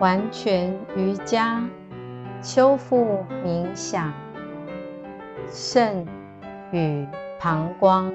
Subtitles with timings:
[0.00, 1.62] 完全瑜伽
[2.40, 4.14] 修复冥想
[5.46, 6.06] 肾
[6.72, 7.06] 与
[7.38, 8.10] 膀胱，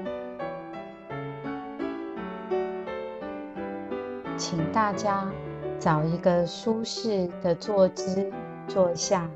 [4.36, 5.30] 请大家
[5.78, 8.32] 找一个舒适的坐姿
[8.66, 9.30] 坐下，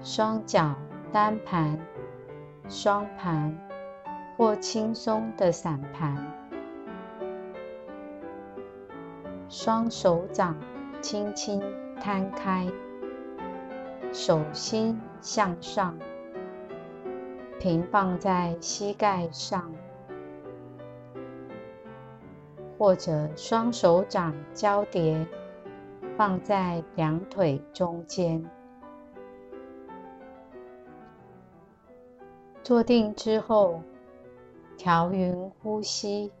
[0.00, 0.74] 双脚
[1.12, 1.78] 单盘、
[2.66, 3.54] 双盘
[4.38, 6.41] 或轻松的散盘。
[9.54, 10.56] 双手掌
[11.02, 11.62] 轻轻
[12.00, 12.66] 摊开，
[14.10, 15.94] 手心向上，
[17.60, 19.70] 平放在膝盖上，
[22.78, 25.26] 或者双手掌交叠
[26.16, 28.42] 放在两腿中间。
[32.62, 33.82] 坐定之后，
[34.78, 36.32] 调匀呼吸。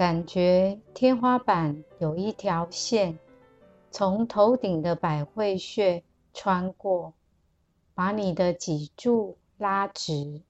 [0.00, 3.18] 感觉天花板有一条线
[3.90, 7.12] 从头顶的百会穴穿过，
[7.92, 10.40] 把你的脊柱拉直。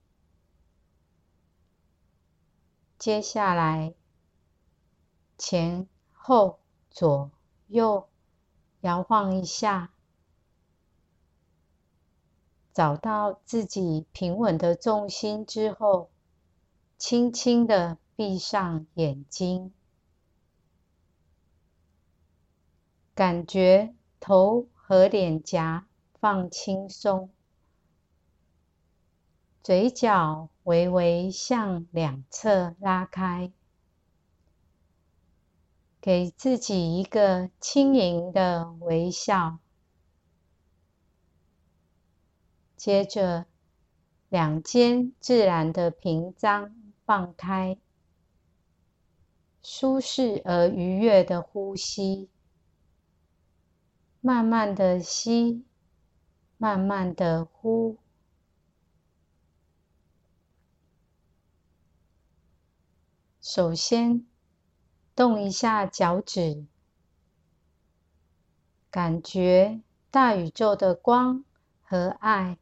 [2.97, 3.93] 接下来，
[5.37, 7.29] 前后左
[7.67, 8.07] 右
[8.79, 9.91] 摇晃一下，
[12.71, 16.09] 找到自己平稳的重心之后，
[16.97, 17.97] 轻轻的。
[18.15, 19.73] 闭上眼睛，
[23.15, 25.87] 感觉头和脸颊
[26.19, 27.31] 放轻松，
[29.63, 33.51] 嘴角微微向两侧拉开，
[35.99, 39.57] 给自己一个轻盈的微笑。
[42.75, 43.45] 接着，
[44.29, 46.75] 两肩自然的平张
[47.05, 47.77] 放开。
[49.63, 52.29] 舒适而愉悦的呼吸，
[54.19, 55.63] 慢慢的吸，
[56.57, 57.97] 慢慢的呼。
[63.39, 64.25] 首先，
[65.15, 66.65] 动一下脚趾，
[68.89, 71.43] 感觉大宇宙的光
[71.83, 72.57] 和爱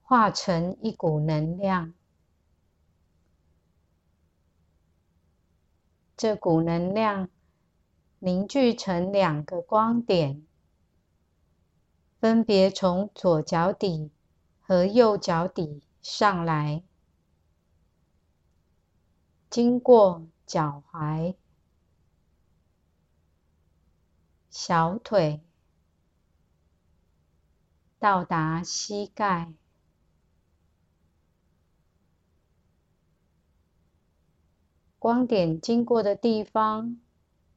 [0.00, 1.92] 化成一股能量。
[6.22, 7.28] 这股能量
[8.20, 10.46] 凝聚成两个光点，
[12.20, 14.12] 分别从左脚底
[14.60, 16.84] 和右脚底上来，
[19.50, 21.34] 经过脚踝、
[24.48, 25.40] 小腿，
[27.98, 29.52] 到达膝盖。
[35.02, 37.00] 光点经过的地方，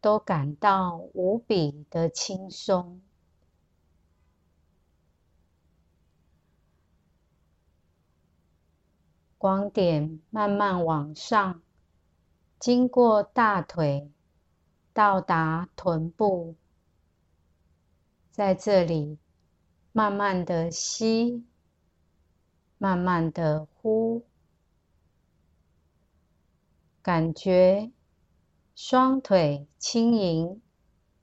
[0.02, 3.00] 都感到无比的轻松。
[9.38, 11.62] 光点慢慢往上，
[12.58, 14.10] 经过大腿，
[14.92, 16.56] 到达臀部，
[18.32, 19.20] 在这里
[19.92, 21.46] 慢慢的吸，
[22.80, 24.26] 慢慢的呼。
[27.06, 27.92] 感觉
[28.74, 30.60] 双腿轻盈，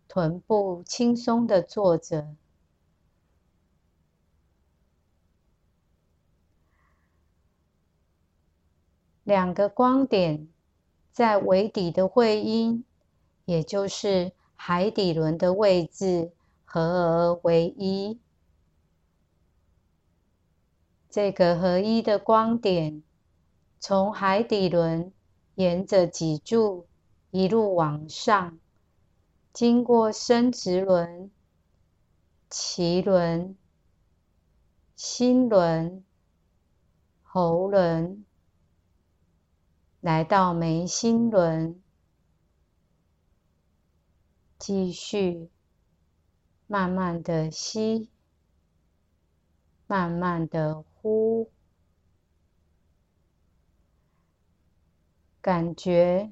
[0.07, 2.37] 臀部轻松的坐着，
[9.25, 10.47] 两个光点
[11.11, 12.85] 在尾底的会阴，
[13.45, 16.31] 也就是海底轮的位置
[16.65, 18.21] 合而为一。
[21.11, 23.03] 这个合一的光点
[23.81, 25.13] 从海底轮。
[25.63, 26.89] 沿着脊柱
[27.31, 28.59] 一路往上，
[29.53, 31.31] 经过生殖轮、
[32.51, 33.57] 脐轮、
[34.97, 36.05] 心轮、
[37.23, 38.25] 喉轮，
[40.01, 41.81] 来到眉心轮，
[44.59, 45.49] 继续
[46.67, 48.11] 慢慢的吸，
[49.87, 51.49] 慢慢的呼。
[55.43, 56.31] 感觉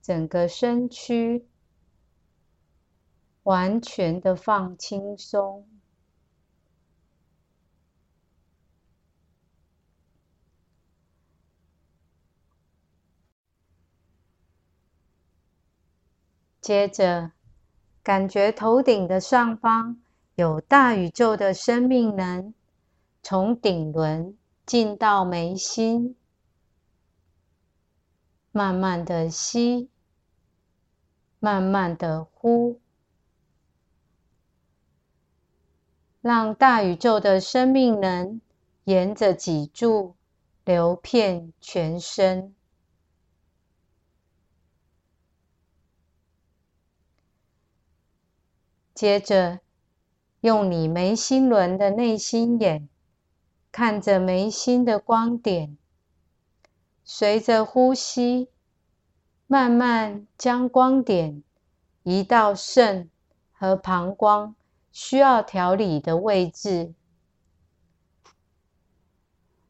[0.00, 1.46] 整个身躯
[3.42, 5.68] 完全的放轻松，
[16.62, 17.32] 接着
[18.02, 20.00] 感觉头顶的上方
[20.34, 22.54] 有大宇宙的生命能
[23.22, 26.16] 从顶轮进到眉心。
[28.56, 29.90] 慢慢的吸，
[31.38, 32.80] 慢慢的呼，
[36.22, 38.40] 让大宇宙的生命能
[38.84, 40.14] 沿着脊柱
[40.64, 42.54] 流遍全身。
[48.94, 49.60] 接着，
[50.40, 52.88] 用你眉心轮的内心眼，
[53.70, 55.76] 看着眉心的光点，
[57.06, 58.50] 随着呼吸，
[59.46, 61.42] 慢慢将光点
[62.02, 63.08] 移到肾
[63.52, 64.54] 和膀胱
[64.92, 66.92] 需要调理的位置，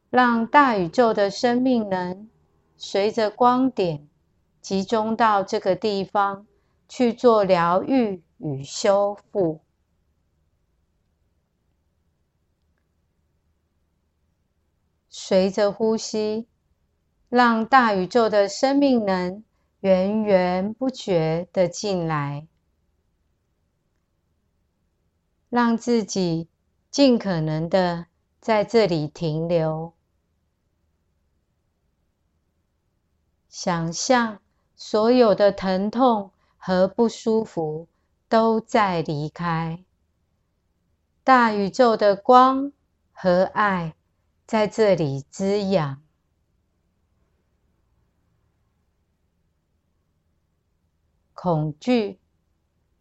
[0.09, 2.29] 让大宇宙的生命能
[2.75, 4.09] 随着光点
[4.59, 6.45] 集中到这个地方
[6.89, 8.21] 去做疗愈。
[8.39, 9.61] 与修复，
[15.09, 16.47] 随着呼吸，
[17.29, 19.43] 让大宇宙的生命能
[19.79, 22.47] 源源不绝的进来，
[25.49, 26.47] 让自己
[26.89, 28.07] 尽可能的
[28.39, 29.93] 在这里停留，
[33.49, 34.39] 想象
[34.75, 37.87] 所有的疼痛和不舒服。
[38.29, 39.85] 都在离开，
[41.23, 42.73] 大宇宙的光
[43.13, 43.95] 和爱
[44.45, 46.03] 在这里滋养。
[51.39, 52.19] 恐惧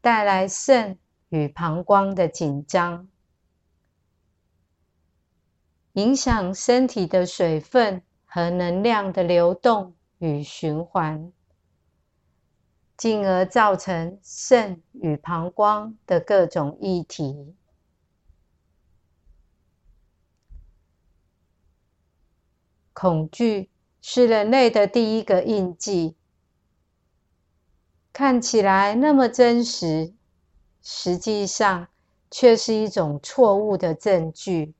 [0.03, 0.99] 带来肾
[1.31, 3.09] 与膀胱的紧张，
[5.95, 11.33] 影响身体的水分和能量的流动与循环。
[12.95, 17.55] 进而造成肾与膀胱的各种议题。
[22.93, 23.71] 恐惧
[24.03, 26.17] 是人类的第一个印记，
[28.19, 30.15] 看起来那么真实，
[30.83, 31.89] 实际上
[32.31, 34.73] 却是一种错误的证据。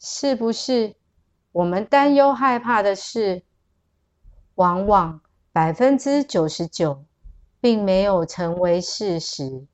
[0.00, 0.96] 是不是
[1.52, 3.42] 我们担忧害怕的事？
[4.54, 5.20] 往往
[5.52, 7.04] 百分之九十九
[7.60, 9.66] 并没有成为事实。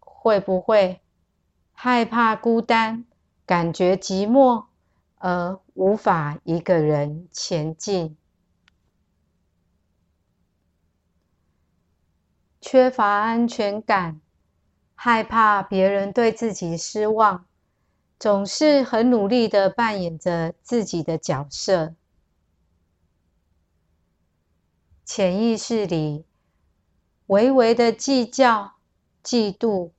[0.00, 1.00] 会不会
[1.70, 3.04] 害怕孤单，
[3.46, 4.64] 感觉寂寞，
[5.18, 8.16] 而无法一个人前进？
[12.60, 14.20] 缺乏安全感，
[14.94, 17.46] 害怕别人对自己失望。
[18.18, 21.96] 总是很努力的扮演着自己的角色，
[25.04, 26.24] 潜意识里
[27.26, 28.74] 微微的计较、
[29.24, 29.90] 嫉妒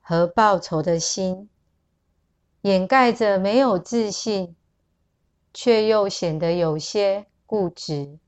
[0.00, 1.50] 和报仇的心，
[2.60, 4.54] 掩盖着没有自信，
[5.54, 8.18] 却又显得有些固执。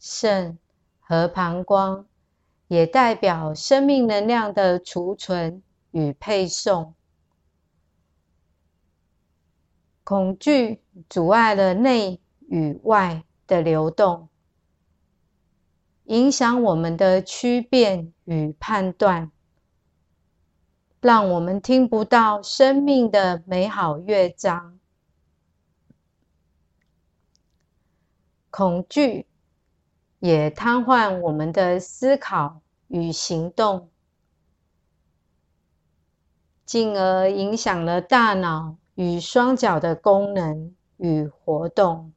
[0.00, 0.58] 肾
[0.98, 2.08] 和膀胱。
[2.68, 6.94] 也代表生命能量的储存与配送。
[10.04, 14.28] 恐惧阻碍了内与外的流动，
[16.04, 19.32] 影响我们的区辨与判断，
[21.00, 24.78] 让我们听不到生命的美好乐章。
[28.50, 29.26] 恐惧。
[30.20, 33.88] 也瘫痪我们的思考与行动，
[36.66, 42.12] 进而影响了大脑与双脚的功能与活动。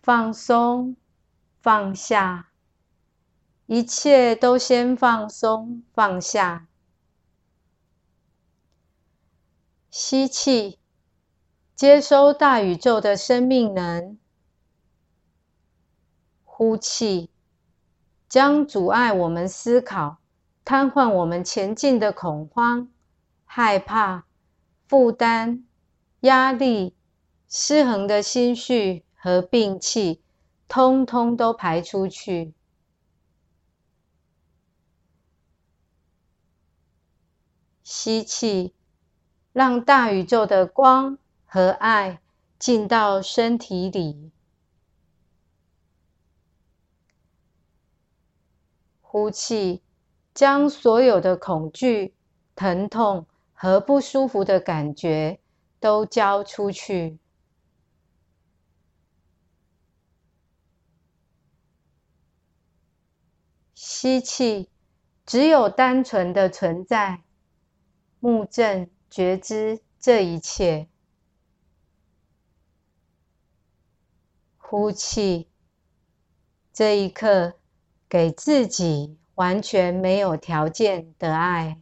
[0.00, 0.96] 放松，
[1.60, 2.47] 放下，
[3.68, 6.66] 一切都先放松放下。
[9.90, 10.78] 吸气。
[11.74, 14.18] 接收大宇宙的生命能，
[16.44, 17.28] 呼气，
[18.26, 20.16] 将阻碍我们思考、
[20.64, 22.90] 瘫痪我们前进的恐慌、
[23.44, 24.24] 害怕、
[24.88, 25.64] 负担、
[26.20, 26.96] 压力、
[27.48, 30.22] 失衡的心绪和病气，
[30.66, 32.54] 通通都排出去。
[37.90, 38.74] 吸气，
[39.54, 41.16] 让大宇宙的光。
[41.50, 42.20] 和爱
[42.58, 44.30] 进到身体里，
[49.00, 49.82] 呼气，
[50.34, 52.14] 将所有的恐惧、
[52.54, 55.40] 疼痛和不舒服的感觉
[55.80, 57.18] 都交出去。
[63.74, 64.68] 吸气，
[65.24, 67.22] 只有单纯的存在，
[68.20, 70.88] 目正觉知这一切。
[74.56, 75.48] 呼气，
[76.72, 77.54] 这一刻
[78.08, 81.80] 给自己完全没有条件的爱，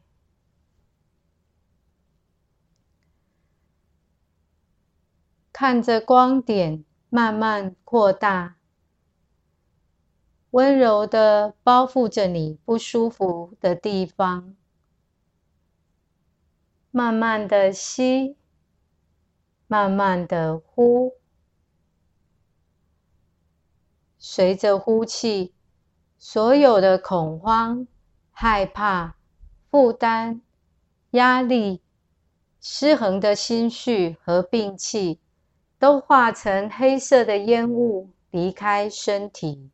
[5.52, 8.56] 看着光点慢慢扩大。
[10.50, 14.54] 温柔的包覆着你不舒服的地方，
[16.96, 18.38] 慢慢的吸，
[19.66, 21.12] 慢慢的呼，
[24.16, 25.52] 随着呼气，
[26.18, 27.86] 所有的恐慌、
[28.30, 29.14] 害怕、
[29.70, 30.40] 负担、
[31.10, 31.82] 压力、
[32.62, 35.20] 失衡的心绪和病气，
[35.78, 39.70] 都化成黑色的烟雾离开身体。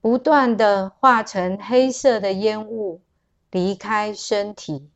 [0.00, 3.02] 不断的化成黑色的烟雾，
[3.50, 4.88] 离开身体。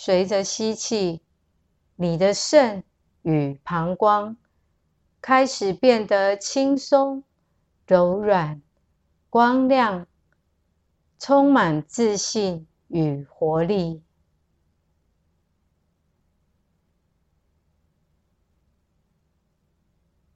[0.00, 1.22] 随着吸气，
[1.96, 2.84] 你的肾
[3.22, 4.36] 与膀胱
[5.20, 7.24] 开始变得轻松、
[7.84, 8.62] 柔软、
[9.28, 10.06] 光亮，
[11.18, 14.04] 充满自信与活力。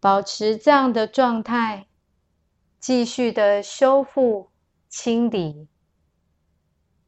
[0.01, 1.87] 保持这样的状态，
[2.81, 4.51] 继续的修复、
[4.89, 5.69] 清理，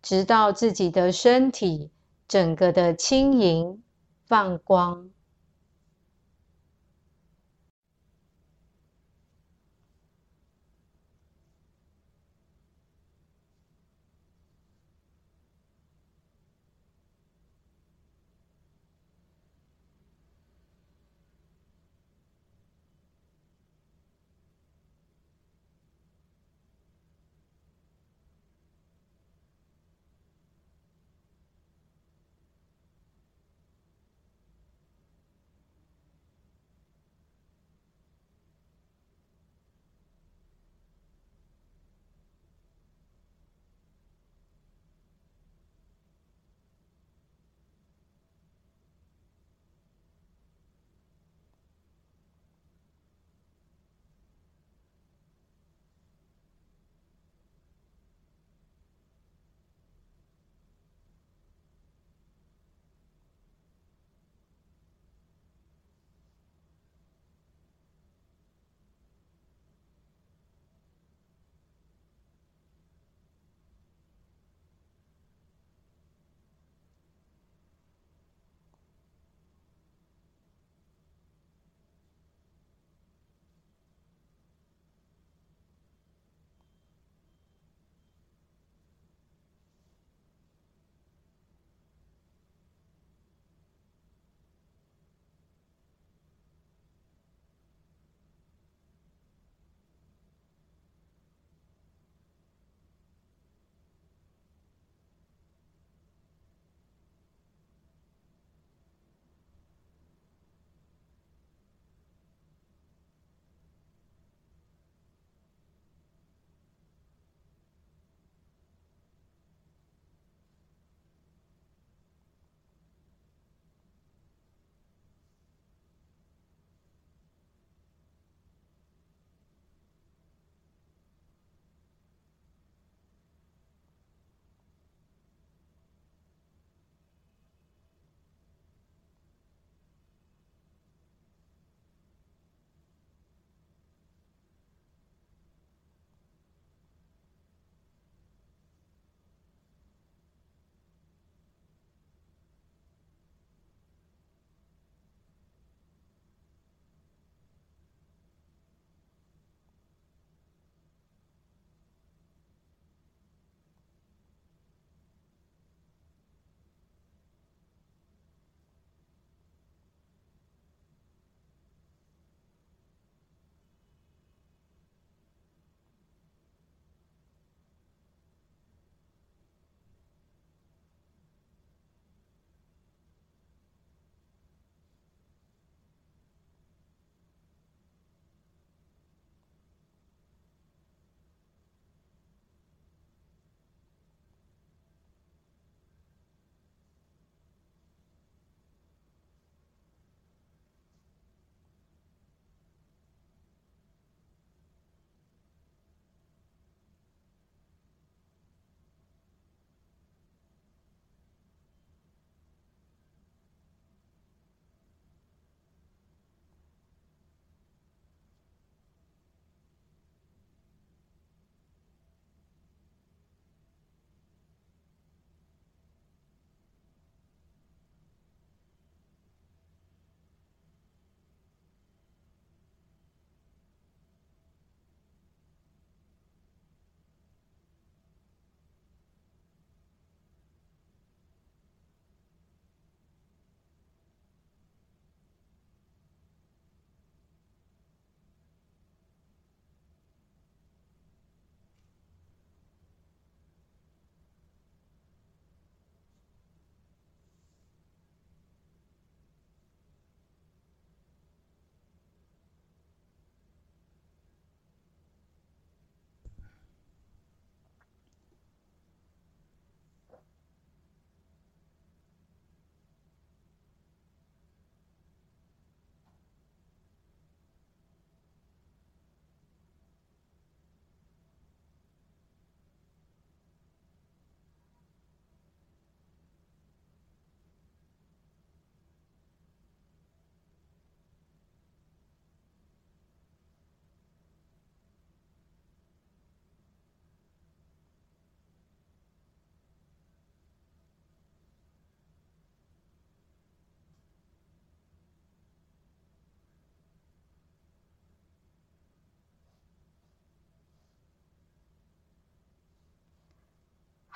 [0.01, 1.91] 直到自己的身体
[2.29, 3.83] 整个的轻盈、
[4.27, 5.14] 放光。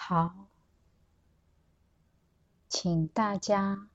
[0.09, 0.47] 好，
[2.67, 3.91] 请大家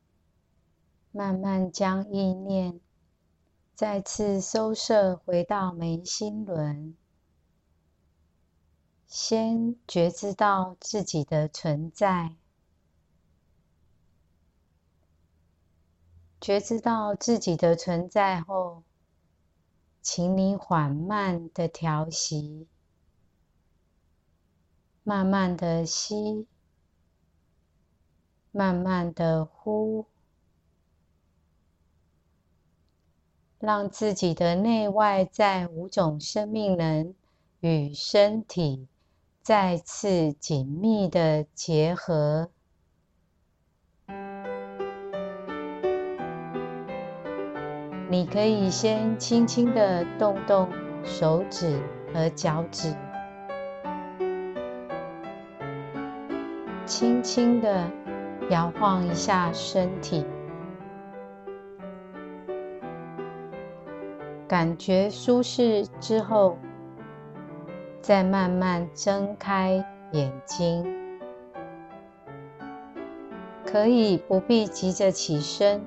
[1.12, 2.80] 慢慢将意念
[3.74, 6.96] 再次收摄回到眉心轮，
[9.08, 12.36] 先觉知到自己的存在，
[16.40, 18.84] 觉知到自己的存在后，
[20.04, 22.68] 请你缓慢的调息。
[25.06, 26.48] 慢慢的吸，
[28.52, 30.06] 慢慢的呼，
[33.60, 37.14] 让自己的内外在五种生命能
[37.60, 38.88] 与身体
[39.42, 42.50] 再次紧密的结合。
[48.10, 50.72] 你可以先轻轻的动动
[51.04, 51.82] 手指
[52.14, 52.96] 和脚趾。
[56.86, 57.90] 轻轻的
[58.50, 60.26] 摇晃一下身体，
[64.48, 66.58] 感觉舒适之后，
[68.02, 70.86] 再慢慢睁开眼睛。
[73.66, 75.82] 可以不必急着起身，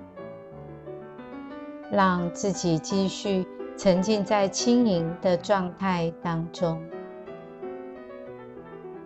[1.92, 6.82] 让自己继续沉浸在轻盈的状态当中，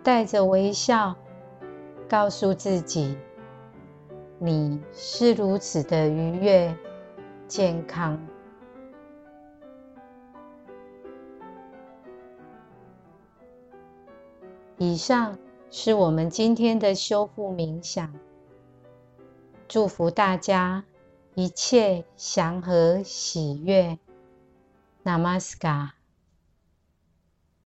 [0.01, 1.15] 带着微笑。
[2.11, 3.17] 告诉自己，
[4.37, 6.75] 你是如此的愉悦、
[7.47, 8.19] 健康。
[14.77, 18.13] 以上是我们今天的修复冥想。
[19.69, 20.83] 祝福大家
[21.35, 23.97] 一切祥和喜悦。
[25.05, 26.00] Namaskar。